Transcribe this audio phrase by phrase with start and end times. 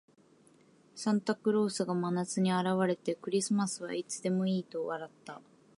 [0.95, 5.43] サンタクロースが真夏に現れて、「クリスマスはいつでもいい」と笑った。